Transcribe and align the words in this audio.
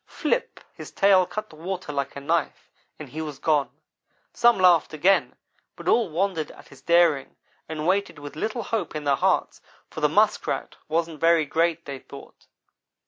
Flip! 0.07 0.59
his 0.73 0.89
tail 0.89 1.27
cut 1.27 1.51
the 1.51 1.55
water 1.55 1.91
like 1.93 2.15
a 2.15 2.19
knife, 2.21 2.71
and 2.97 3.07
he 3.09 3.21
was 3.21 3.37
gone. 3.37 3.69
Some 4.33 4.57
laughed 4.57 4.95
again, 4.95 5.35
but 5.75 5.87
all 5.87 6.09
wondered 6.09 6.49
at 6.49 6.69
his 6.69 6.81
daring, 6.81 7.35
and 7.69 7.85
waited 7.85 8.17
with 8.17 8.35
little 8.35 8.63
hope 8.63 8.95
in 8.95 9.03
their 9.03 9.13
hearts; 9.15 9.61
for 9.91 10.01
the 10.01 10.09
Muskrat 10.09 10.75
wasn't 10.87 11.19
very 11.19 11.45
great, 11.45 11.85
they 11.85 11.99
thought. 11.99 12.47